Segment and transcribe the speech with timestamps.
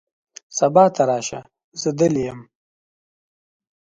[0.57, 1.39] سبا ته راشه،
[1.81, 2.39] زه دلې یم.